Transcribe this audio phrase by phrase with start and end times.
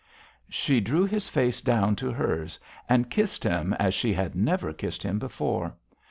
[0.49, 2.57] She drew his face down to hers
[2.89, 5.75] and kissed him as she had never kissed him before.